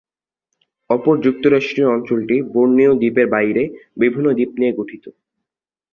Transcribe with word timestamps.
অপর 0.89 1.15
যুক্তরাষ্ট্রীয় 1.25 1.87
অঞ্চলটি 1.87 2.35
বোর্নিও 2.53 2.93
দ্বীপের 3.01 3.27
বাইরে 3.35 3.63
বিভিন্ন 3.97 4.27
দ্বীপ 4.33 4.51
নিয়ে 4.59 4.73
গঠিত। 4.79 5.05